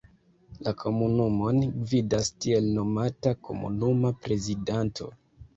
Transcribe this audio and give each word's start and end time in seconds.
La 0.67 0.71
komunumon 0.83 1.59
gvidas 1.75 2.31
tiel 2.45 2.71
nomata 2.79 3.35
komunuma 3.49 4.15
prezidanto. 4.25 5.13